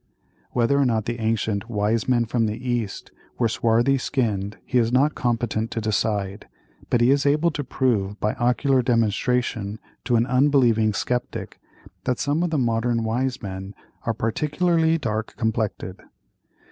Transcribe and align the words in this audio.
Whether 0.49 0.79
or 0.79 0.85
not 0.87 1.05
the 1.05 1.19
ancient 1.19 1.69
"wise 1.69 2.09
men 2.09 2.25
from 2.25 2.47
the 2.47 2.57
East" 2.57 3.11
were 3.37 3.47
swarthy 3.47 3.99
skinned 3.99 4.57
he 4.65 4.79
is 4.79 4.91
not 4.91 5.13
competent 5.13 5.69
to 5.69 5.79
decide; 5.79 6.47
but 6.89 7.01
he 7.01 7.11
is 7.11 7.23
able 7.27 7.51
to 7.51 7.63
prove, 7.63 8.19
by 8.19 8.33
ocular 8.39 8.81
demonstration, 8.81 9.77
to 10.05 10.15
an 10.15 10.25
unbelieving 10.25 10.91
sceptic, 10.93 11.59
that 12.05 12.17
some 12.17 12.41
of 12.41 12.49
the 12.49 12.57
modern 12.57 13.03
"wise 13.03 13.43
men" 13.43 13.75
are 14.01 14.15
particularly 14.15 14.97
"dark 14.97 15.35
complected." 15.37 16.01